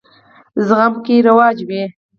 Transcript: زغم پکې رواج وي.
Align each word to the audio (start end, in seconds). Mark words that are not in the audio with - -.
زغم 0.67 0.91
پکې 0.95 1.15
رواج 1.27 1.57
وي. 1.67 1.83